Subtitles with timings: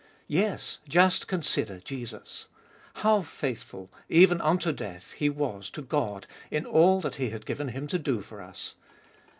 [0.33, 2.47] Yes, just consider Jesus!
[2.95, 7.67] How faithful, even unto death, He was to God in all that He had given
[7.67, 8.73] Him to do for us.